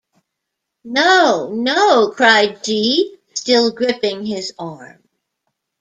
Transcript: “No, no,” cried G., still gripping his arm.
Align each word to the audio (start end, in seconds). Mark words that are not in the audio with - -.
“No, 0.95 1.51
no,” 1.53 2.09
cried 2.09 2.63
G., 2.63 3.19
still 3.35 3.69
gripping 3.69 4.25
his 4.25 4.51
arm. 4.57 5.03